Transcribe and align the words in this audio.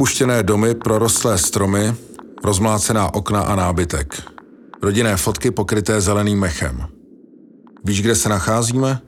Opuštěné 0.00 0.42
domy, 0.42 0.74
prorostlé 0.74 1.38
stromy, 1.38 1.94
rozmlácená 2.44 3.14
okna 3.14 3.40
a 3.40 3.56
nábytek. 3.56 4.22
Rodinné 4.82 5.16
fotky 5.16 5.50
pokryté 5.50 6.00
zeleným 6.00 6.38
mechem. 6.38 6.86
Víš, 7.84 8.02
kde 8.02 8.14
se 8.14 8.28
nacházíme? 8.28 9.00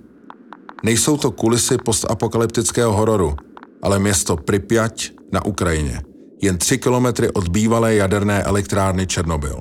Nejsou 0.83 1.17
to 1.17 1.31
kulisy 1.31 1.79
postapokalyptického 1.79 2.93
hororu, 2.93 3.37
ale 3.83 3.99
město 3.99 4.37
Pripyat 4.37 4.93
na 5.33 5.45
Ukrajině, 5.45 6.03
jen 6.43 6.59
tři 6.59 6.79
kilometry 6.79 7.33
od 7.33 7.49
bývalé 7.49 7.95
jaderné 7.95 8.43
elektrárny 8.43 9.07
Černobyl. 9.07 9.61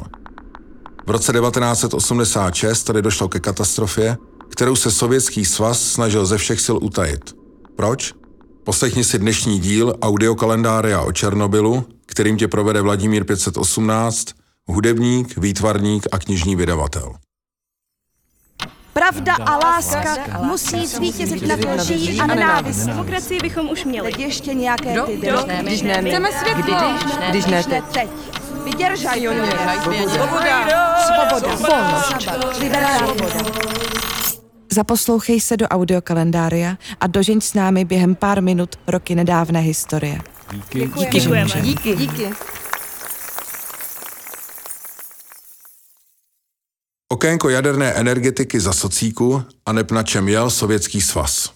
V 1.07 1.09
roce 1.09 1.34
1986 1.34 2.84
tady 2.84 3.02
došlo 3.02 3.29
ke 3.29 3.39
katastrofě, 3.39 4.18
kterou 4.50 4.75
se 4.75 4.91
Sovětský 4.91 5.45
svaz 5.45 5.82
snažil 5.91 6.25
ze 6.25 6.38
všech 6.38 6.61
sil 6.66 6.77
utajit. 6.82 7.36
Proč? 7.75 8.21
Poslechni 8.64 9.04
si 9.04 9.20
dnešní 9.20 9.59
díl 9.59 9.96
audiokalendária 10.02 11.02
o 11.02 11.11
Černobylu, 11.11 11.86
kterým 12.06 12.38
tě 12.38 12.47
provede 12.47 12.82
Vladimír 12.82 13.24
518, 13.24 14.28
hudebník, 14.68 15.37
výtvarník 15.37 16.07
a 16.11 16.20
knižní 16.20 16.56
vydavatel. 16.56 17.15
Pravda 18.93 19.36
a 19.36 19.57
láska 19.57 20.18
musí 20.42 20.87
zvítězit 20.87 21.47
nad 21.47 21.60
lží 21.79 22.20
a 22.20 22.25
nenávistí. 22.25 22.87
Demokracii 22.87 23.39
bychom 23.42 23.70
už 23.70 23.86
měli. 23.86 24.11
Teď 24.11 24.21
ještě 24.21 24.54
nějaké 24.54 25.01
ty 25.01 25.18
Kdo? 25.18 25.46
Když 25.62 25.82
ne 25.82 26.01
my. 26.01 26.09
Chceme 26.09 26.29
světlo. 26.32 26.78
Když 27.29 27.46
ne 27.46 27.64
teď. 27.64 27.84
teď. 27.93 28.09
Vydržaj, 28.64 29.23
Joně. 29.23 29.51
Svoboda. 30.07 30.68
Svoboda. 31.06 31.56
Volnost. 31.56 32.59
Liberální 32.59 33.00
svoboda. 33.00 34.00
Zaposlouchej 34.73 35.39
se 35.39 35.58
do 35.58 35.67
audiokalendária 35.67 36.78
a 37.00 37.08
dožeň 37.08 37.42
s 37.42 37.53
námi 37.53 37.86
během 37.86 38.16
pár 38.16 38.44
minut 38.44 38.75
roky 38.88 39.16
nedávné 39.16 39.59
historie. 39.59 40.22
Děkujeme. 41.12 41.62
Díky. 41.62 41.95
Díky. 41.95 42.30
Okénko 47.12 47.50
jaderné 47.50 47.92
energetiky 47.92 48.60
za 48.60 48.73
socíku 48.73 49.44
a 49.66 49.73
neb 49.73 49.92
na 49.92 50.04
čem 50.04 50.30
jel 50.30 50.50
Sovětský 50.50 51.02
svaz. 51.02 51.52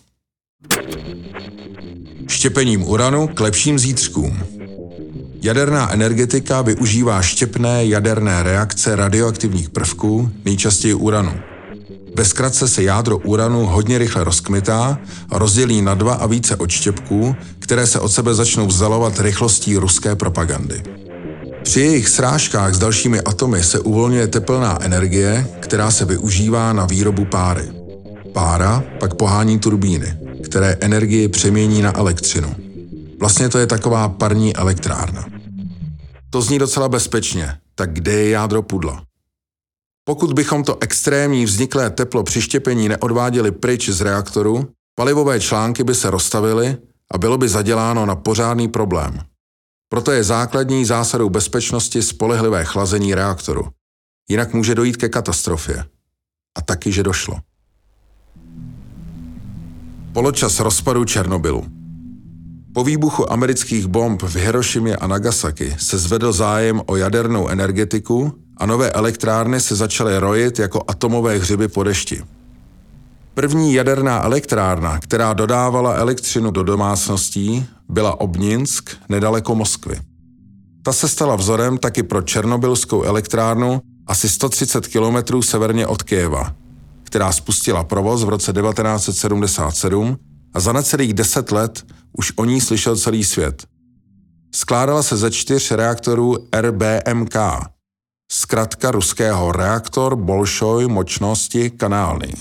Štěpením 2.28 2.84
uranu 2.84 3.28
k 3.28 3.39
lepším 3.39 3.80
zítřkům. 3.80 4.44
Jaderná 5.42 5.94
energetika 5.94 6.61
využívá 6.61 7.22
štěpné 7.22 7.86
jaderné 7.86 8.44
reakce 8.44 8.95
radioaktivních 8.95 9.70
prvků, 9.70 10.32
nejčastěji 10.45 10.94
uranu. 10.94 11.55
Ve 12.17 12.25
zkratce 12.25 12.67
se 12.67 12.83
jádro 12.83 13.17
uranu 13.17 13.66
hodně 13.66 13.97
rychle 13.97 14.23
rozkmitá 14.23 14.97
a 15.30 15.38
rozdělí 15.38 15.81
na 15.81 15.95
dva 15.95 16.13
a 16.13 16.25
více 16.27 16.55
odštěpků, 16.55 17.35
které 17.59 17.88
se 17.88 17.99
od 17.99 18.09
sebe 18.09 18.33
začnou 18.33 18.67
vzdalovat 18.67 19.19
rychlostí 19.19 19.77
ruské 19.77 20.16
propagandy. 20.16 20.83
Při 21.63 21.80
jejich 21.80 22.09
srážkách 22.09 22.73
s 22.73 22.80
dalšími 22.80 23.21
atomy 23.21 23.63
se 23.63 23.80
uvolňuje 23.80 24.27
teplná 24.27 24.83
energie, 24.83 25.47
která 25.59 25.91
se 25.91 26.05
využívá 26.05 26.73
na 26.73 26.86
výrobu 26.86 27.25
páry. 27.25 27.71
Pára 28.33 28.83
pak 28.99 29.13
pohání 29.13 29.59
turbíny, 29.59 30.17
které 30.43 30.77
energii 30.81 31.27
přemění 31.27 31.81
na 31.81 31.97
elektřinu. 31.97 32.55
Vlastně 33.19 33.49
to 33.49 33.58
je 33.58 33.67
taková 33.67 34.09
parní 34.09 34.55
elektrárna. 34.55 35.25
To 36.30 36.41
zní 36.41 36.59
docela 36.59 36.89
bezpečně, 36.89 37.49
tak 37.75 37.93
kde 37.93 38.11
je 38.11 38.30
jádro 38.30 38.61
pudla? 38.61 39.05
Pokud 40.08 40.34
bychom 40.34 40.64
to 40.64 40.78
extrémní 40.81 41.45
vzniklé 41.45 41.89
teplo 41.89 42.23
při 42.23 42.42
štěpení 42.42 42.89
neodváděli 42.89 43.52
pryč 43.52 43.89
z 43.89 44.02
reaktoru, 44.02 44.67
palivové 44.95 45.39
články 45.39 45.84
by 45.84 45.95
se 45.95 46.09
rozstavily 46.09 46.78
a 47.11 47.17
bylo 47.17 47.38
by 47.38 47.50
zaděláno 47.50 48.06
na 48.06 48.16
pořádný 48.16 48.67
problém. 48.67 49.20
Proto 49.89 50.11
je 50.11 50.23
základní 50.23 50.86
zásadou 50.86 51.30
bezpečnosti 51.30 52.02
spolehlivé 52.02 52.66
chlazení 52.66 53.16
reaktoru. 53.16 53.67
Jinak 54.30 54.53
může 54.53 54.76
dojít 54.76 54.98
ke 54.98 55.09
katastrofě. 55.09 55.86
A 56.58 56.61
taky, 56.61 56.92
že 56.92 57.04
došlo. 57.04 57.37
Poločas 60.14 60.60
rozpadu 60.60 61.05
Černobylu. 61.05 61.66
Po 62.73 62.83
výbuchu 62.83 63.32
amerických 63.32 63.87
bomb 63.87 64.22
v 64.22 64.36
Hirošimě 64.36 64.95
a 64.95 65.08
Nagasaki 65.08 65.76
se 65.80 65.98
zvedl 65.98 66.32
zájem 66.32 66.82
o 66.86 66.95
jadernou 66.95 67.48
energetiku 67.48 68.45
a 68.58 68.66
nové 68.66 68.92
elektrárny 68.92 69.61
se 69.61 69.76
začaly 69.76 70.17
rojit 70.17 70.60
jako 70.60 70.83
atomové 70.88 71.38
hřiby 71.38 71.67
po 71.67 71.83
dešti. 71.83 72.23
První 73.33 73.73
jaderná 73.73 74.23
elektrárna, 74.23 74.99
která 74.99 75.33
dodávala 75.33 75.93
elektřinu 75.93 76.52
do 76.52 76.64
domácností, 76.64 77.67
byla 77.89 78.21
Obninsk 78.21 78.89
nedaleko 79.10 79.55
Moskvy. 79.55 79.99
Ta 80.83 80.93
se 80.93 81.08
stala 81.08 81.36
vzorem 81.36 81.77
taky 81.77 82.04
pro 82.04 82.21
černobylskou 82.21 83.04
elektrárnu 83.04 83.82
asi 84.08 84.30
130 84.30 84.87
kilometrů 84.87 85.42
severně 85.42 85.87
od 85.87 86.04
Kyjeva, 86.04 86.55
která 87.04 87.32
spustila 87.32 87.83
provoz 87.83 88.23
v 88.23 88.30
roce 88.30 88.54
1977 88.54 90.17
a 90.54 90.60
za 90.60 90.73
necelých 90.73 91.14
deset 91.14 91.52
let 91.52 91.86
už 92.17 92.33
o 92.36 92.45
ní 92.45 92.61
slyšel 92.61 92.95
celý 92.95 93.23
svět. 93.23 93.64
Skládala 94.55 95.04
se 95.04 95.17
ze 95.17 95.32
čtyř 95.32 95.72
reaktorů 95.72 96.36
RBMK, 96.61 97.36
zkratka 98.31 98.91
ruského 98.91 99.52
reaktor 99.52 100.15
Bolšoj 100.15 100.87
močnosti 100.87 101.69
kanálny. 101.69 102.33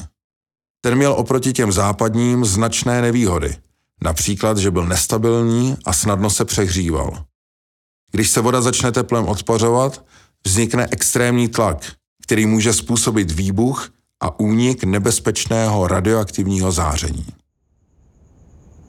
Ten 0.80 0.94
měl 0.94 1.12
oproti 1.12 1.52
těm 1.52 1.72
západním 1.72 2.44
značné 2.44 3.02
nevýhody, 3.02 3.56
například, 4.02 4.58
že 4.58 4.70
byl 4.70 4.86
nestabilní 4.86 5.76
a 5.84 5.92
snadno 5.92 6.30
se 6.30 6.44
přehříval. 6.44 7.24
Když 8.12 8.30
se 8.30 8.40
voda 8.40 8.60
začne 8.60 8.92
teplem 8.92 9.24
odpařovat, 9.24 10.04
vznikne 10.46 10.88
extrémní 10.90 11.48
tlak, 11.48 11.92
který 12.22 12.46
může 12.46 12.72
způsobit 12.72 13.30
výbuch 13.30 13.90
a 14.22 14.40
únik 14.40 14.84
nebezpečného 14.84 15.88
radioaktivního 15.88 16.72
záření. 16.72 17.26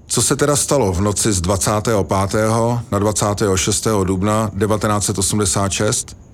Co 0.08 0.22
se 0.22 0.36
teda 0.36 0.56
stalo 0.56 0.94
v 0.94 1.02
noci 1.02 1.34
z 1.34 1.42
25. 1.42 1.96
na 2.92 3.00
26. 3.00 3.88
dubna 4.04 4.52
1986? 4.60 6.25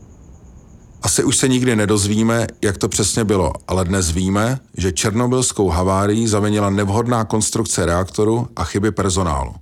Asi 1.02 1.24
už 1.24 1.38
se 1.38 1.48
nikdy 1.48 1.76
nedozvíme, 1.76 2.48
jak 2.62 2.78
to 2.78 2.90
přesně 2.90 3.24
bylo, 3.24 3.54
ale 3.68 3.86
dnes 3.86 4.12
víme, 4.12 4.60
že 4.78 4.92
černobylskou 4.92 5.70
havárii 5.70 6.28
zavinila 6.28 6.70
nevhodná 6.70 7.26
konstrukce 7.26 7.86
reaktoru 7.86 8.48
a 8.56 8.64
chyby 8.64 8.92
personálu. 8.92 9.56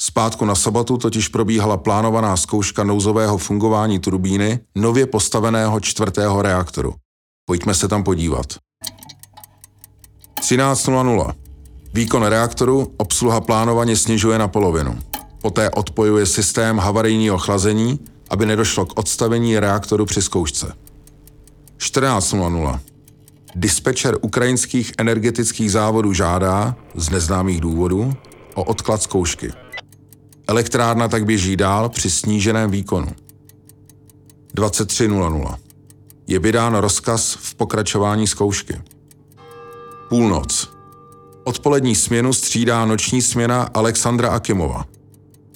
Zpátku 0.00 0.44
na 0.44 0.54
sobotu 0.54 0.96
totiž 0.96 1.28
probíhala 1.28 1.76
plánovaná 1.76 2.36
zkouška 2.36 2.84
nouzového 2.84 3.38
fungování 3.38 3.98
turbíny 3.98 4.60
nově 4.74 5.06
postaveného 5.06 5.80
čtvrtého 5.80 6.42
reaktoru. 6.42 6.94
Pojďme 7.48 7.74
se 7.74 7.88
tam 7.88 8.04
podívat. 8.04 8.46
13.00. 10.40 11.32
Výkon 11.94 12.22
reaktoru 12.22 12.92
obsluha 12.96 13.40
plánovaně 13.40 13.96
snižuje 13.96 14.38
na 14.38 14.48
polovinu. 14.48 14.98
Poté 15.42 15.70
odpojuje 15.70 16.26
systém 16.26 16.78
havarijního 16.78 17.38
chlazení, 17.38 18.00
aby 18.30 18.46
nedošlo 18.46 18.86
k 18.86 18.98
odstavení 18.98 19.58
reaktoru 19.58 20.06
při 20.06 20.22
zkoušce. 20.22 20.72
14.00. 21.78 22.80
Dispečer 23.54 24.18
ukrajinských 24.20 24.92
energetických 24.98 25.72
závodů 25.72 26.12
žádá, 26.12 26.76
z 26.94 27.10
neznámých 27.10 27.60
důvodů, 27.60 28.14
o 28.54 28.64
odklad 28.64 29.02
zkoušky. 29.02 29.52
Elektrárna 30.48 31.08
tak 31.08 31.24
běží 31.24 31.56
dál 31.56 31.88
při 31.88 32.10
sníženém 32.10 32.70
výkonu. 32.70 33.08
23.00. 34.56 35.56
Je 36.26 36.38
vydán 36.38 36.74
rozkaz 36.74 37.38
v 37.40 37.54
pokračování 37.54 38.26
zkoušky. 38.26 38.80
Půlnoc. 40.08 40.70
Odpolední 41.44 41.94
směnu 41.94 42.32
střídá 42.32 42.84
noční 42.84 43.22
směna 43.22 43.62
Alexandra 43.74 44.28
Akimova. 44.28 44.84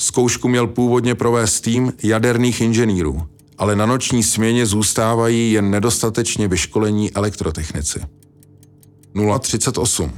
Zkoušku 0.00 0.48
měl 0.48 0.66
původně 0.66 1.14
provést 1.14 1.60
tým 1.60 1.92
jaderných 2.02 2.60
inženýrů, 2.60 3.22
ale 3.58 3.76
na 3.76 3.86
noční 3.86 4.22
směně 4.22 4.66
zůstávají 4.66 5.52
jen 5.52 5.70
nedostatečně 5.70 6.48
vyškolení 6.48 7.12
elektrotechnici. 7.12 8.00
038. 9.40 10.12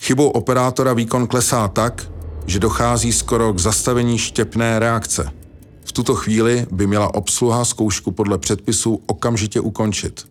Chybou 0.00 0.28
operátora 0.28 0.92
výkon 0.92 1.26
klesá 1.26 1.68
tak, 1.68 2.12
že 2.46 2.58
dochází 2.58 3.12
skoro 3.12 3.52
k 3.52 3.58
zastavení 3.58 4.18
štěpné 4.18 4.78
reakce. 4.78 5.32
V 5.84 5.92
tuto 5.92 6.14
chvíli 6.14 6.66
by 6.70 6.86
měla 6.86 7.14
obsluha 7.14 7.64
zkoušku 7.64 8.10
podle 8.10 8.38
předpisů 8.38 9.02
okamžitě 9.06 9.60
ukončit. 9.60 10.26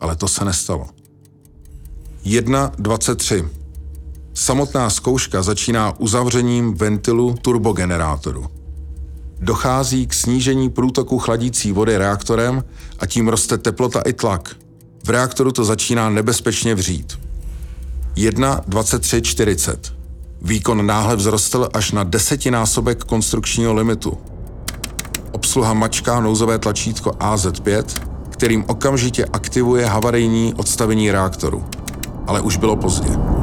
Ale 0.00 0.16
to 0.16 0.28
se 0.28 0.44
nestalo. 0.44 0.86
1.23. 2.24 3.48
Samotná 4.34 4.90
zkouška 4.90 5.42
začíná 5.42 6.00
uzavřením 6.00 6.74
ventilu 6.74 7.34
turbogenerátoru. 7.42 8.46
Dochází 9.40 10.06
k 10.06 10.14
snížení 10.14 10.70
průtoku 10.70 11.18
chladící 11.18 11.72
vody 11.72 11.98
reaktorem 11.98 12.64
a 12.98 13.06
tím 13.06 13.28
roste 13.28 13.58
teplota 13.58 14.00
i 14.00 14.12
tlak. 14.12 14.56
V 15.04 15.08
reaktoru 15.08 15.52
to 15.52 15.64
začíná 15.64 16.10
nebezpečně 16.10 16.74
vřít. 16.74 17.18
1.23.40. 18.16 19.76
Výkon 20.42 20.86
náhle 20.86 21.16
vzrostl 21.16 21.68
až 21.72 21.92
na 21.92 22.04
desetinásobek 22.04 23.04
konstrukčního 23.04 23.74
limitu. 23.74 24.18
Obsluha 25.32 25.74
mačká 25.74 26.20
nouzové 26.20 26.58
tlačítko 26.58 27.10
AZ5, 27.10 27.84
kterým 28.30 28.64
okamžitě 28.66 29.24
aktivuje 29.24 29.86
havarijní 29.86 30.54
odstavení 30.54 31.10
reaktoru. 31.10 31.64
Ale 32.26 32.40
už 32.40 32.56
bylo 32.56 32.76
pozdě. 32.76 33.33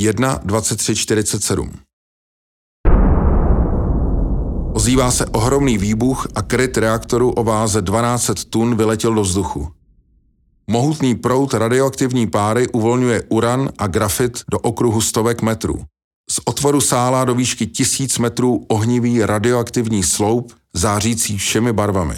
1.23.47 0.00 1.70
Ozývá 4.74 5.10
se 5.10 5.26
ohromný 5.26 5.78
výbuch 5.78 6.26
a 6.34 6.42
kryt 6.42 6.76
reaktoru 6.76 7.30
o 7.30 7.44
váze 7.44 7.82
1200 7.82 8.50
tun 8.50 8.76
vyletěl 8.76 9.14
do 9.14 9.22
vzduchu. 9.22 9.68
Mohutný 10.70 11.14
prout 11.14 11.54
radioaktivní 11.54 12.26
páry 12.26 12.68
uvolňuje 12.68 13.22
uran 13.28 13.70
a 13.78 13.86
grafit 13.86 14.42
do 14.50 14.58
okruhu 14.58 15.00
stovek 15.00 15.42
metrů. 15.42 15.84
Z 16.30 16.40
otvoru 16.44 16.80
sála 16.80 17.24
do 17.24 17.34
výšky 17.34 17.66
tisíc 17.66 18.18
metrů 18.18 18.64
ohnivý 18.68 19.22
radioaktivní 19.22 20.02
sloup, 20.02 20.52
zářící 20.74 21.38
všemi 21.38 21.72
barvami. 21.72 22.16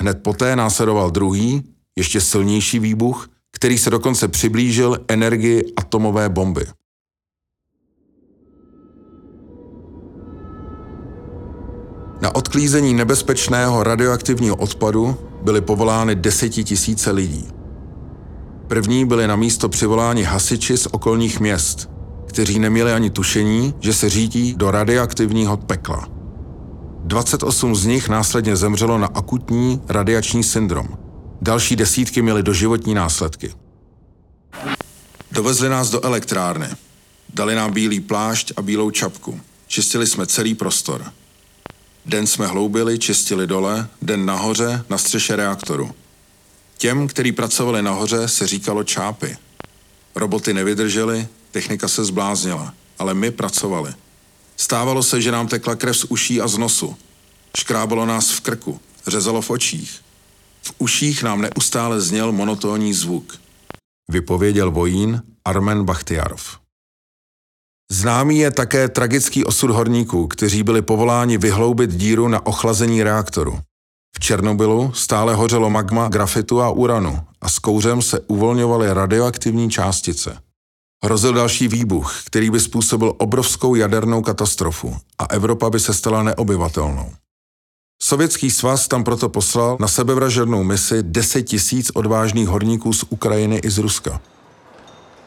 Hned 0.00 0.22
poté 0.22 0.56
následoval 0.56 1.10
druhý, 1.10 1.62
ještě 1.98 2.20
silnější 2.20 2.78
výbuch, 2.78 3.28
který 3.52 3.78
se 3.78 3.90
dokonce 3.90 4.28
přiblížil 4.28 5.04
energii 5.08 5.72
atomové 5.76 6.28
bomby. 6.28 6.66
Na 12.20 12.34
odklízení 12.34 12.94
nebezpečného 12.94 13.82
radioaktivního 13.82 14.56
odpadu 14.56 15.16
byly 15.42 15.60
povolány 15.60 16.14
desetitisíce 16.14 17.10
lidí. 17.10 17.48
První 18.68 19.04
byli 19.04 19.26
na 19.26 19.36
místo 19.36 19.68
přivoláni 19.68 20.22
hasiči 20.22 20.76
z 20.76 20.86
okolních 20.90 21.40
měst, 21.40 21.90
kteří 22.26 22.58
neměli 22.58 22.92
ani 22.92 23.10
tušení, 23.10 23.74
že 23.80 23.94
se 23.94 24.08
řídí 24.08 24.54
do 24.56 24.70
radioaktivního 24.70 25.56
pekla. 25.56 26.08
28 27.04 27.76
z 27.76 27.86
nich 27.86 28.08
následně 28.08 28.56
zemřelo 28.56 28.98
na 28.98 29.06
akutní 29.06 29.82
radiační 29.88 30.44
syndrom. 30.44 30.88
Další 31.42 31.76
desítky 31.76 32.22
měly 32.22 32.42
doživotní 32.42 32.94
následky. 32.94 33.50
Dovezli 35.32 35.68
nás 35.68 35.90
do 35.90 36.04
elektrárny. 36.04 36.66
Dali 37.34 37.54
nám 37.54 37.72
bílý 37.72 38.00
plášť 38.00 38.52
a 38.56 38.62
bílou 38.62 38.90
čapku. 38.90 39.40
Čistili 39.66 40.06
jsme 40.06 40.26
celý 40.26 40.54
prostor. 40.54 41.04
Den 42.06 42.26
jsme 42.26 42.46
hloubili, 42.46 42.98
čistili 42.98 43.46
dole, 43.46 43.88
den 44.02 44.26
nahoře, 44.26 44.84
na 44.88 44.98
střeše 44.98 45.36
reaktoru. 45.36 45.94
Těm, 46.78 47.08
kteří 47.08 47.32
pracovali 47.32 47.82
nahoře, 47.82 48.28
se 48.28 48.46
říkalo 48.46 48.84
čápy. 48.84 49.36
Roboty 50.14 50.54
nevydržely, 50.54 51.28
technika 51.50 51.88
se 51.88 52.04
zbláznila, 52.04 52.74
ale 52.98 53.14
my 53.14 53.30
pracovali. 53.30 53.92
Stávalo 54.56 55.02
se, 55.02 55.20
že 55.20 55.32
nám 55.32 55.48
tekla 55.48 55.76
krev 55.76 55.96
z 55.96 56.04
uší 56.04 56.40
a 56.40 56.48
z 56.48 56.58
nosu. 56.58 56.96
Škrábalo 57.56 58.06
nás 58.06 58.30
v 58.30 58.40
krku, 58.40 58.80
řezalo 59.06 59.42
v 59.42 59.50
očích. 59.50 60.00
V 60.62 60.74
uších 60.78 61.22
nám 61.22 61.40
neustále 61.40 62.00
zněl 62.00 62.32
monotónní 62.32 62.94
zvuk. 62.94 63.40
Vypověděl 64.10 64.70
vojín 64.70 65.22
Armen 65.44 65.84
Bachtiarov. 65.84 66.58
Známý 67.98 68.38
je 68.38 68.50
také 68.50 68.88
tragický 68.88 69.44
osud 69.44 69.70
horníků, 69.70 70.26
kteří 70.26 70.62
byli 70.62 70.82
povoláni 70.82 71.38
vyhloubit 71.38 71.90
díru 71.90 72.28
na 72.28 72.46
ochlazení 72.46 73.02
reaktoru. 73.02 73.58
V 74.16 74.20
Černobylu 74.20 74.92
stále 74.92 75.34
hořelo 75.34 75.70
magma 75.70 76.08
grafitu 76.08 76.62
a 76.62 76.70
uranu 76.70 77.18
a 77.40 77.48
s 77.48 77.58
kouřem 77.58 78.02
se 78.02 78.20
uvolňovaly 78.20 78.94
radioaktivní 78.94 79.70
částice. 79.70 80.38
Hrozil 81.04 81.32
další 81.32 81.68
výbuch, 81.68 82.22
který 82.26 82.50
by 82.50 82.60
způsobil 82.60 83.14
obrovskou 83.18 83.74
jadernou 83.74 84.22
katastrofu 84.22 84.96
a 85.18 85.24
Evropa 85.24 85.70
by 85.70 85.80
se 85.80 85.94
stala 85.94 86.22
neobyvatelnou. 86.22 87.12
Sovětský 88.02 88.50
svaz 88.50 88.88
tam 88.88 89.04
proto 89.04 89.28
poslal 89.28 89.76
na 89.80 89.88
sebevražednou 89.88 90.62
misi 90.62 91.02
10 91.02 91.42
tisíc 91.42 91.90
odvážných 91.94 92.48
horníků 92.48 92.92
z 92.92 93.04
Ukrajiny 93.10 93.56
i 93.56 93.70
z 93.70 93.78
Ruska. 93.78 94.20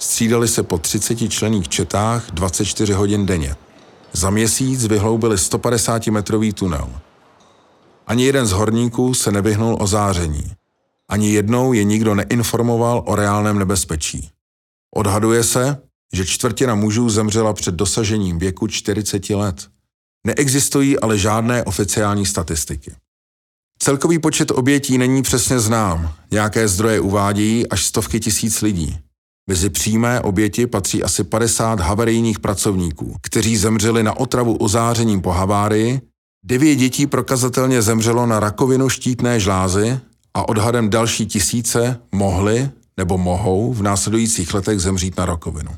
Střídali 0.02 0.48
se 0.48 0.64
po 0.64 0.78
30 0.78 1.30
člených 1.30 1.70
četách 1.70 2.32
24 2.32 2.94
hodin 2.94 3.26
denně. 3.26 3.56
Za 4.14 4.30
měsíc 4.30 4.86
vyhloubili 4.86 5.36
150-metrový 5.36 6.54
tunel. 6.54 6.90
Ani 8.08 8.26
jeden 8.26 8.46
z 8.46 8.52
horníků 8.52 9.14
se 9.14 9.32
nevyhnul 9.32 9.78
o 9.80 9.88
záření. 9.88 10.52
Ani 11.10 11.32
jednou 11.32 11.74
je 11.74 11.84
nikdo 11.84 12.16
neinformoval 12.16 13.04
o 13.06 13.16
reálném 13.16 13.60
nebezpečí. 13.60 14.30
Odhaduje 14.96 15.44
se, 15.44 15.78
že 16.14 16.26
čtvrtina 16.26 16.76
mužů 16.76 17.10
zemřela 17.10 17.54
před 17.54 17.76
dosažením 17.76 18.40
věku 18.40 18.68
40 18.68 19.30
let. 19.30 19.68
Neexistují 20.28 21.00
ale 21.00 21.18
žádné 21.18 21.64
oficiální 21.64 22.26
statistiky. 22.26 22.92
Celkový 23.80 24.20
počet 24.20 24.52
obětí 24.52 24.98
není 24.98 25.22
přesně 25.22 25.60
znám, 25.60 26.14
nějaké 26.32 26.68
zdroje 26.68 27.00
uvádějí 27.00 27.70
až 27.70 27.86
stovky 27.86 28.20
tisíc 28.20 28.62
lidí. 28.62 29.00
Mezi 29.48 29.70
přímé 29.70 30.22
oběti 30.22 30.68
patří 30.68 31.04
asi 31.04 31.24
50 31.24 31.80
havarijních 31.80 32.40
pracovníků, 32.40 33.16
kteří 33.22 33.58
zemřeli 33.58 34.04
na 34.04 34.18
otravu 34.18 34.56
ozářením 34.56 35.22
po 35.22 35.32
havárii, 35.32 36.02
devět 36.44 36.76
dětí 36.76 37.08
prokazatelně 37.08 37.82
zemřelo 37.82 38.26
na 38.26 38.40
rakovinu 38.40 38.90
štítné 38.90 39.40
žlázy 39.40 40.00
a 40.34 40.50
odhadem 40.50 40.90
další 40.90 41.26
tisíce 41.26 42.00
mohly 42.12 42.70
nebo 42.98 43.18
mohou 43.18 43.74
v 43.74 43.82
následujících 43.82 44.54
letech 44.54 44.80
zemřít 44.80 45.18
na 45.18 45.26
rakovinu. 45.26 45.72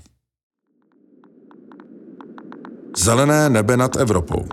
Zelené 2.97 3.49
nebe 3.49 3.77
nad 3.77 3.95
Evropou. 3.95 4.45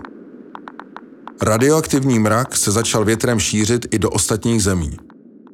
Radioaktivní 1.41 2.19
mrak 2.19 2.57
se 2.57 2.71
začal 2.71 3.05
větrem 3.05 3.39
šířit 3.39 3.85
i 3.91 3.99
do 3.99 4.09
ostatních 4.09 4.63
zemí. 4.63 4.97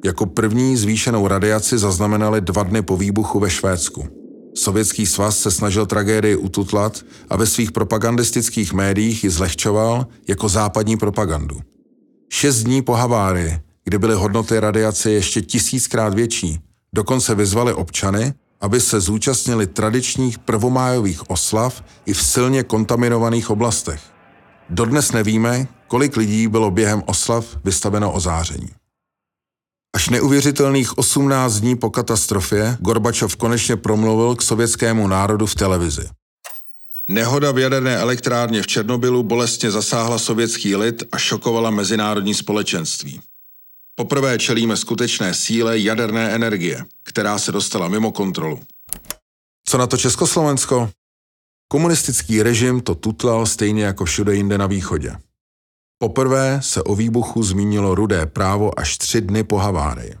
Jako 0.04 0.26
první 0.26 0.76
zvýšenou 0.76 1.28
radiaci 1.28 1.78
zaznamenali 1.78 2.40
dva 2.40 2.62
dny 2.62 2.82
po 2.82 2.96
výbuchu 2.96 3.40
ve 3.40 3.50
Švédsku. 3.50 4.08
Sovětský 4.54 5.06
svaz 5.06 5.38
se 5.38 5.50
snažil 5.50 5.86
tragédii 5.86 6.36
ututlat 6.36 7.04
a 7.28 7.36
ve 7.36 7.46
svých 7.46 7.72
propagandistických 7.72 8.72
médiích 8.72 9.24
ji 9.24 9.30
zlehčoval 9.30 10.06
jako 10.28 10.48
západní 10.48 10.96
propagandu. 10.96 11.60
Šest 12.32 12.62
dní 12.62 12.82
po 12.82 12.92
havárii, 12.92 13.60
kdy 13.84 13.98
byly 13.98 14.14
hodnoty 14.14 14.60
radiace 14.60 15.10
ještě 15.10 15.42
tisíckrát 15.42 16.14
větší, 16.14 16.60
dokonce 16.92 17.34
vyzvali 17.34 17.72
občany, 17.72 18.34
aby 18.60 18.80
se 18.80 19.00
zúčastnili 19.00 19.66
tradičních 19.66 20.38
prvomájových 20.38 21.30
oslav 21.30 21.84
i 22.06 22.12
v 22.12 22.22
silně 22.22 22.62
kontaminovaných 22.62 23.50
oblastech. 23.50 24.00
Dodnes 24.70 25.12
nevíme, 25.12 25.68
kolik 25.88 26.16
lidí 26.16 26.48
bylo 26.48 26.70
během 26.70 27.02
oslav 27.06 27.44
vystaveno 27.64 28.12
ozáření. 28.12 28.68
Až 29.98 30.08
neuvěřitelných 30.08 30.98
18 30.98 31.54
dní 31.54 31.76
po 31.76 31.90
katastrofě 31.90 32.76
Gorbačov 32.80 33.36
konečně 33.36 33.76
promluvil 33.76 34.36
k 34.36 34.42
sovětskému 34.42 35.06
národu 35.06 35.46
v 35.46 35.54
televizi. 35.54 36.08
Nehoda 37.08 37.52
v 37.52 37.58
jaderné 37.58 37.96
elektrárně 37.96 38.62
v 38.62 38.66
Černobylu 38.66 39.22
bolestně 39.22 39.70
zasáhla 39.70 40.18
sovětský 40.18 40.76
lid 40.76 41.02
a 41.12 41.18
šokovala 41.18 41.70
mezinárodní 41.70 42.34
společenství. 42.34 43.20
Poprvé 43.94 44.38
čelíme 44.38 44.76
skutečné 44.76 45.34
síle 45.34 45.78
jaderné 45.78 46.30
energie, 46.30 46.84
která 47.02 47.38
se 47.38 47.52
dostala 47.52 47.88
mimo 47.88 48.12
kontrolu. 48.12 48.60
Co 49.68 49.78
na 49.78 49.86
to 49.86 49.96
Československo? 49.96 50.90
Komunistický 51.68 52.42
režim 52.42 52.80
to 52.80 52.94
tutlal 52.94 53.46
stejně 53.46 53.84
jako 53.84 54.04
všude 54.04 54.34
jinde 54.34 54.58
na 54.58 54.66
východě. 54.66 55.16
Poprvé 55.98 56.58
se 56.62 56.82
o 56.82 56.94
výbuchu 56.94 57.42
zmínilo 57.42 57.94
rudé 57.94 58.26
právo 58.26 58.80
až 58.80 58.98
tři 58.98 59.20
dny 59.20 59.44
po 59.44 59.56
havárii. 59.56 60.14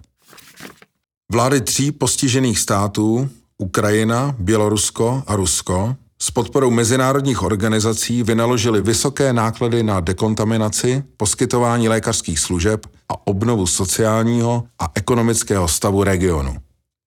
Vlády 1.32 1.60
tří 1.60 1.92
postižených 1.92 2.58
států, 2.58 3.30
Ukrajina, 3.58 4.34
Bělorusko 4.38 5.22
a 5.26 5.36
Rusko, 5.36 5.96
s 6.22 6.30
podporou 6.30 6.70
mezinárodních 6.70 7.42
organizací 7.42 8.22
vynaložili 8.22 8.80
vysoké 8.82 9.32
náklady 9.32 9.82
na 9.82 10.00
dekontaminaci, 10.00 11.04
poskytování 11.16 11.88
lékařských 11.88 12.38
služeb 12.38 12.86
a 13.08 13.26
obnovu 13.26 13.66
sociálního 13.66 14.64
a 14.78 14.90
ekonomického 14.94 15.68
stavu 15.68 16.02
regionu. 16.04 16.56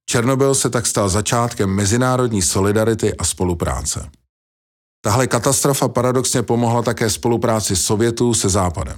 Černobyl 0.10 0.56
se 0.56 0.70
tak 0.70 0.88
stal 0.88 1.10
začátkem 1.10 1.70
mezinárodní 1.70 2.42
solidarity 2.42 3.16
a 3.18 3.24
spolupráce. 3.24 4.10
Tahle 5.04 5.28
katastrofa 5.28 5.88
paradoxně 5.88 6.44
pomohla 6.44 6.82
také 6.82 7.10
spolupráci 7.10 7.76
Sovětů 7.76 8.34
se 8.34 8.50
Západem. 8.50 8.98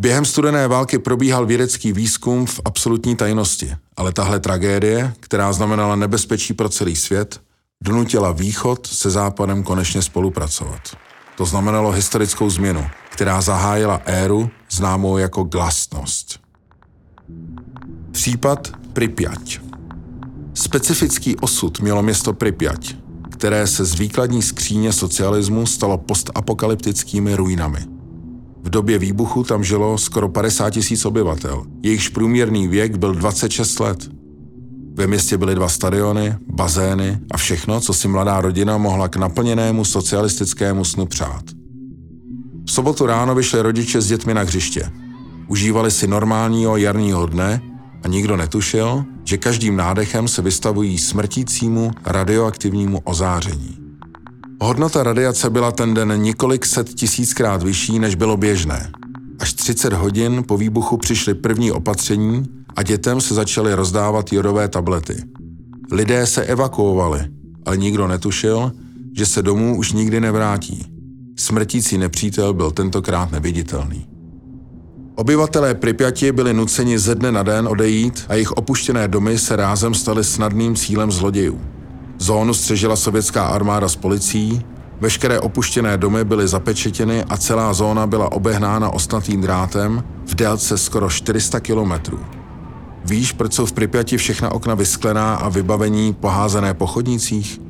Během 0.00 0.24
studené 0.24 0.68
války 0.68 0.98
probíhal 0.98 1.46
vědecký 1.46 1.92
výzkum 1.92 2.46
v 2.46 2.60
absolutní 2.64 3.16
tajnosti, 3.16 3.76
ale 3.96 4.12
tahle 4.12 4.40
tragédie, 4.40 5.14
která 5.20 5.52
znamenala 5.52 5.96
nebezpečí 5.96 6.54
pro 6.54 6.68
celý 6.68 6.96
svět, 6.96 7.40
donutila 7.84 8.32
Východ 8.32 8.86
se 8.86 9.10
Západem 9.10 9.62
konečně 9.62 10.02
spolupracovat. 10.02 10.80
To 11.36 11.44
znamenalo 11.44 11.90
historickou 11.90 12.50
změnu, 12.50 12.86
která 13.10 13.40
zahájila 13.40 14.00
éru 14.04 14.50
známou 14.70 15.18
jako 15.18 15.44
glasnost. 15.44 16.40
Případ 18.10 18.72
Pripyat. 18.92 19.42
Specifický 20.54 21.36
osud 21.36 21.80
mělo 21.80 22.02
město 22.02 22.32
Pripyat, 22.32 22.80
které 23.42 23.66
se 23.66 23.84
z 23.84 23.94
výkladní 23.98 24.42
skříně 24.42 24.92
socialismu 24.92 25.66
stalo 25.66 25.98
postapokalyptickými 25.98 27.36
ruinami. 27.36 27.78
V 28.62 28.70
době 28.70 28.98
výbuchu 28.98 29.44
tam 29.44 29.64
žilo 29.64 29.98
skoro 29.98 30.28
50 30.28 30.70
tisíc 30.70 31.04
obyvatel. 31.04 31.64
Jejichž 31.82 32.08
průměrný 32.08 32.68
věk 32.68 32.96
byl 32.96 33.14
26 33.14 33.80
let. 33.80 34.10
Ve 34.94 35.06
městě 35.06 35.38
byly 35.38 35.54
dva 35.54 35.68
stadiony, 35.68 36.34
bazény 36.52 37.18
a 37.30 37.36
všechno, 37.36 37.80
co 37.80 37.94
si 37.94 38.08
mladá 38.08 38.40
rodina 38.40 38.78
mohla 38.78 39.08
k 39.08 39.16
naplněnému 39.16 39.84
socialistickému 39.84 40.84
snu 40.84 41.06
přát. 41.06 41.44
V 42.66 42.70
sobotu 42.72 43.06
ráno 43.06 43.34
vyšli 43.34 43.62
rodiče 43.62 44.00
s 44.00 44.06
dětmi 44.06 44.34
na 44.34 44.42
hřiště. 44.42 44.90
Užívali 45.48 45.90
si 45.90 46.06
normálního 46.06 46.76
jarního 46.76 47.26
dne 47.26 47.62
a 48.02 48.08
nikdo 48.08 48.36
netušil, 48.36 49.04
že 49.24 49.38
každým 49.38 49.76
nádechem 49.76 50.28
se 50.28 50.42
vystavují 50.42 50.98
smrtícímu 50.98 51.90
radioaktivnímu 52.04 53.00
ozáření. 53.04 53.76
Hodnota 54.60 55.02
radiace 55.02 55.50
byla 55.50 55.72
ten 55.72 55.94
den 55.94 56.22
několik 56.22 56.66
set 56.66 56.88
tisíckrát 56.88 57.62
vyšší, 57.62 57.98
než 57.98 58.14
bylo 58.14 58.36
běžné. 58.36 58.90
Až 59.38 59.52
30 59.52 59.92
hodin 59.92 60.44
po 60.46 60.56
výbuchu 60.56 60.96
přišly 60.96 61.34
první 61.34 61.72
opatření 61.72 62.44
a 62.76 62.82
dětem 62.82 63.20
se 63.20 63.34
začaly 63.34 63.74
rozdávat 63.74 64.32
jodové 64.32 64.68
tablety. 64.68 65.16
Lidé 65.92 66.26
se 66.26 66.42
evakuovali, 66.42 67.20
ale 67.66 67.76
nikdo 67.76 68.06
netušil, 68.08 68.72
že 69.16 69.26
se 69.26 69.42
domů 69.42 69.78
už 69.78 69.92
nikdy 69.92 70.20
nevrátí. 70.20 70.86
Smrtící 71.36 71.98
nepřítel 71.98 72.54
byl 72.54 72.70
tentokrát 72.70 73.32
neviditelný. 73.32 74.11
Obyvatelé 75.14 75.74
Pripyati 75.74 76.32
byli 76.32 76.54
nuceni 76.54 76.98
ze 76.98 77.14
dne 77.14 77.32
na 77.32 77.42
den 77.42 77.68
odejít 77.68 78.24
a 78.28 78.34
jejich 78.34 78.52
opuštěné 78.52 79.08
domy 79.08 79.38
se 79.38 79.56
rázem 79.56 79.94
staly 79.94 80.24
snadným 80.24 80.76
cílem 80.76 81.12
zlodějů. 81.12 81.60
Zónu 82.18 82.54
střežila 82.54 82.96
sovětská 82.96 83.46
armáda 83.46 83.88
s 83.88 83.96
policií, 83.96 84.62
veškeré 85.00 85.40
opuštěné 85.40 85.98
domy 85.98 86.24
byly 86.24 86.48
zapečetěny 86.48 87.24
a 87.24 87.36
celá 87.36 87.72
zóna 87.72 88.06
byla 88.06 88.32
obehnána 88.32 88.90
ostnatým 88.90 89.40
drátem 89.40 90.04
v 90.26 90.34
délce 90.34 90.78
skoro 90.78 91.10
400 91.10 91.60
kilometrů. 91.60 92.18
Víš, 93.04 93.32
proč 93.32 93.52
jsou 93.52 93.66
v 93.66 93.72
Pripyati 93.72 94.16
všechna 94.16 94.52
okna 94.52 94.74
vysklená 94.74 95.34
a 95.34 95.48
vybavení 95.48 96.12
poházené 96.12 96.74
po 96.74 96.86
chodnicích? 96.86 97.60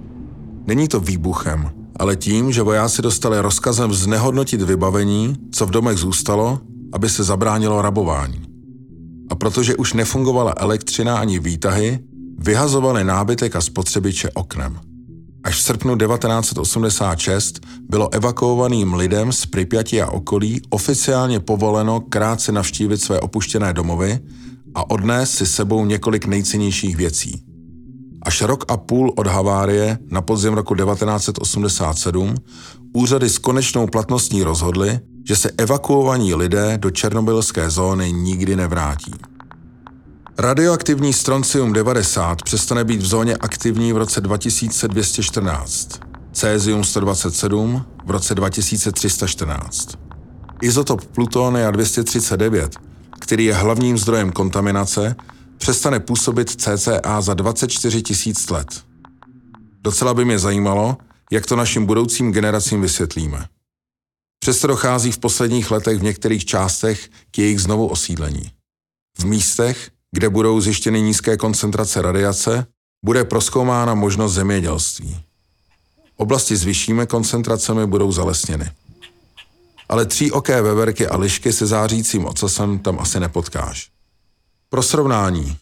Není 0.66 0.88
to 0.88 1.00
výbuchem, 1.00 1.70
ale 1.96 2.16
tím, 2.16 2.52
že 2.52 2.62
vojáci 2.62 3.02
dostali 3.02 3.40
rozkazem 3.40 3.92
znehodnotit 3.92 4.62
vybavení, 4.62 5.36
co 5.50 5.66
v 5.66 5.70
domech 5.70 5.96
zůstalo, 5.96 6.60
aby 6.92 7.08
se 7.08 7.24
zabránilo 7.24 7.82
rabování. 7.82 8.42
A 9.30 9.34
protože 9.34 9.76
už 9.76 9.92
nefungovala 9.92 10.54
elektřina 10.56 11.18
ani 11.18 11.38
výtahy, 11.38 11.98
vyhazovali 12.38 13.04
nábytek 13.04 13.56
a 13.56 13.60
spotřebiče 13.60 14.30
oknem. 14.30 14.80
Až 15.44 15.56
v 15.56 15.62
srpnu 15.62 15.96
1986 15.96 17.60
bylo 17.88 18.14
evakuovaným 18.14 18.94
lidem 18.94 19.32
z 19.32 19.46
Pripyati 19.46 20.02
a 20.02 20.10
okolí 20.10 20.60
oficiálně 20.70 21.40
povoleno 21.40 22.00
krátce 22.00 22.52
navštívit 22.52 23.02
své 23.02 23.20
opuštěné 23.20 23.72
domovy 23.72 24.18
a 24.74 24.90
odnést 24.90 25.30
si 25.30 25.46
sebou 25.46 25.84
několik 25.84 26.26
nejcennějších 26.26 26.96
věcí. 26.96 27.42
Až 28.22 28.42
rok 28.42 28.64
a 28.68 28.76
půl 28.76 29.12
od 29.16 29.26
havárie 29.26 29.98
na 30.10 30.22
podzim 30.22 30.54
roku 30.54 30.74
1987 30.74 32.34
úřady 32.92 33.28
s 33.28 33.38
konečnou 33.38 33.86
platností 33.86 34.42
rozhodly, 34.42 35.00
že 35.24 35.36
se 35.36 35.50
evakuovaní 35.58 36.34
lidé 36.34 36.78
do 36.78 36.90
černobylské 36.90 37.70
zóny 37.70 38.12
nikdy 38.12 38.56
nevrátí. 38.56 39.12
Radioaktivní 40.38 41.12
stroncium 41.12 41.72
90 41.72 42.42
přestane 42.42 42.84
být 42.84 43.02
v 43.02 43.06
zóně 43.06 43.36
aktivní 43.36 43.92
v 43.92 43.96
roce 43.96 44.20
2214, 44.20 46.00
cézium 46.32 46.84
127 46.84 47.84
v 48.04 48.10
roce 48.10 48.34
2314. 48.34 49.98
Izotop 50.62 51.04
plutonia 51.04 51.70
239, 51.70 52.76
který 53.20 53.44
je 53.44 53.54
hlavním 53.54 53.98
zdrojem 53.98 54.32
kontaminace, 54.32 55.16
přestane 55.58 56.00
působit 56.00 56.50
cca 56.50 57.20
za 57.20 57.34
24 57.34 58.02
tisíc 58.02 58.50
let. 58.50 58.82
Docela 59.82 60.14
by 60.14 60.24
mě 60.24 60.38
zajímalo, 60.38 60.96
jak 61.32 61.46
to 61.46 61.56
našim 61.56 61.86
budoucím 61.86 62.32
generacím 62.32 62.80
vysvětlíme. 62.80 63.44
Přesto 64.42 64.66
dochází 64.66 65.12
v 65.12 65.18
posledních 65.18 65.70
letech 65.70 65.98
v 65.98 66.02
některých 66.02 66.44
částech 66.44 67.10
k 67.30 67.38
jejich 67.38 67.60
znovu 67.60 67.86
osídlení. 67.86 68.50
V 69.18 69.24
místech, 69.24 69.90
kde 70.12 70.28
budou 70.28 70.60
zjištěny 70.60 71.02
nízké 71.02 71.36
koncentrace 71.36 72.02
radiace, 72.02 72.66
bude 73.04 73.24
proskoumána 73.24 73.94
možnost 73.94 74.34
zemědělství. 74.34 75.20
Oblasti 76.16 76.56
s 76.56 76.64
vyššími 76.64 77.06
koncentracemi 77.06 77.86
budou 77.86 78.12
zalesněny. 78.12 78.70
Ale 79.88 80.06
tříoké 80.06 80.62
veverky 80.62 81.06
a 81.06 81.16
lišky 81.16 81.52
se 81.52 81.66
zářícím 81.66 82.24
ocasem 82.24 82.78
tam 82.78 82.98
asi 83.00 83.20
nepotkáš. 83.20 83.90
Pro 84.68 84.82
srovnání, 84.82 85.56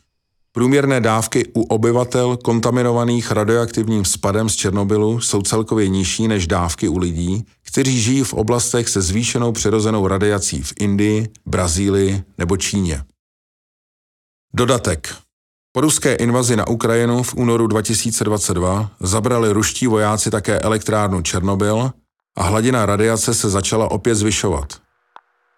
průměrné 0.61 1.01
dávky 1.01 1.45
u 1.55 1.63
obyvatel 1.63 2.37
kontaminovaných 2.37 3.31
radioaktivním 3.31 4.05
spadem 4.05 4.49
z 4.49 4.57
Černobylu 4.57 5.21
jsou 5.21 5.43
celkově 5.43 5.89
nižší 5.89 6.29
než 6.29 6.47
dávky 6.47 6.89
u 6.89 6.99
lidí, 6.99 7.47
kteří 7.67 8.01
žijí 8.01 8.25
v 8.25 8.35
oblastech 8.35 8.89
se 8.89 9.03
zvýšenou 9.03 9.53
přirozenou 9.53 10.07
radiací 10.07 10.63
v 10.63 10.73
Indii, 10.81 11.29
Brazílii 11.47 12.23
nebo 12.39 12.57
Číně. 12.57 13.05
Dodatek. 14.55 15.15
Po 15.73 15.81
ruské 15.81 16.15
invazi 16.15 16.57
na 16.57 16.69
Ukrajinu 16.69 17.23
v 17.23 17.35
únoru 17.35 17.67
2022 17.67 18.91
zabrali 19.01 19.53
ruští 19.53 19.87
vojáci 19.87 20.31
také 20.31 20.59
elektrárnu 20.59 21.23
Černobyl 21.23 21.91
a 22.37 22.43
hladina 22.43 22.87
radiace 22.87 23.35
se 23.35 23.51
začala 23.51 23.91
opět 23.91 24.15
zvyšovat. 24.15 24.75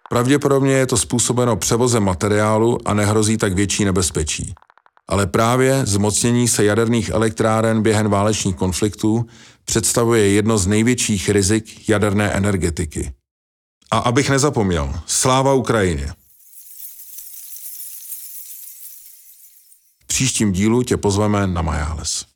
Pravděpodobně 0.09 0.73
je 0.73 0.87
to 0.87 0.97
způsobeno 0.97 1.55
převozem 1.55 2.03
materiálu 2.03 2.77
a 2.85 2.93
nehrozí 2.93 3.37
tak 3.37 3.53
větší 3.53 3.85
nebezpečí. 3.85 4.53
Ale 5.07 5.27
právě 5.27 5.85
zmocnění 5.85 6.47
se 6.47 6.63
jaderných 6.63 7.09
elektráren 7.09 7.81
během 7.81 8.09
válečných 8.09 8.55
konfliktů 8.55 9.25
představuje 9.65 10.29
jedno 10.29 10.57
z 10.57 10.67
největších 10.67 11.29
rizik 11.29 11.89
jaderné 11.89 12.31
energetiky. 12.31 13.13
A 13.91 13.97
abych 13.97 14.29
nezapomněl, 14.29 14.93
sláva 15.05 15.53
Ukrajině! 15.53 16.13
V 19.99 20.05
příštím 20.07 20.51
dílu 20.51 20.83
tě 20.83 20.97
pozveme 20.97 21.47
na 21.47 21.61
Majáles. 21.61 22.32